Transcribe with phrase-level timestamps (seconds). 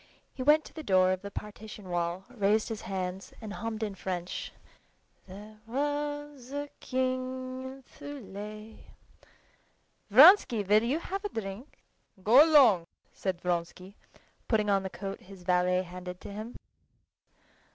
[0.33, 3.93] He went to the door of the partition wall, raised his hands, and hummed in
[3.93, 4.51] French,
[5.27, 8.79] "There was a king in Thule."
[10.09, 11.77] "Vronsky, will you have a drink?"
[12.23, 13.95] "Go along," said Vronsky,
[14.47, 16.55] putting on the coat his valet handed to him.